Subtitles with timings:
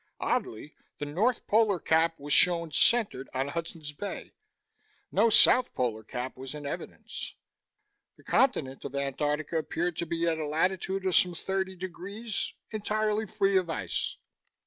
[0.19, 4.33] Oddly, the north polar cap was shown centered on Hudson's Bay.
[5.11, 7.35] No south polar cap was in evidence.
[8.17, 13.27] The continent of Antarctica appeared to be at a latitude of some 30 degrees, entirely
[13.27, 14.17] free of ice."